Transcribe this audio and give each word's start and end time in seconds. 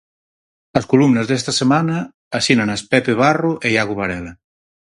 As 0.77 0.85
columnas 0.91 1.25
desta 1.27 1.53
semana 1.61 1.97
asínanas 2.39 2.81
Pepe 2.91 3.13
Barro 3.23 3.51
e 3.65 3.67
Iago 3.75 3.95
Varela. 4.01 4.33